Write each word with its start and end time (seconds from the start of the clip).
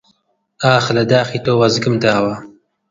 ئاخ 0.63 0.85
لە 0.97 1.03
داخی 1.13 1.39
تۆ 1.45 1.51
وەزگم 1.59 1.95
داوە! 2.03 2.35